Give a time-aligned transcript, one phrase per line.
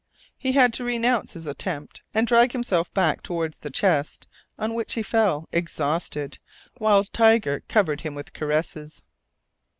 [0.35, 4.25] He had to renounce his attempt and drag himself back towards the chest,
[4.57, 6.39] on which he fell, exhausted,
[6.79, 9.03] while Tiger covered him with caresses.